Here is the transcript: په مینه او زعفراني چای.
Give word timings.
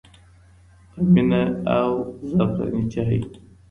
په 0.91 0.99
مینه 1.13 1.41
او 1.79 1.91
زعفراني 2.31 2.83
چای. 2.93 3.17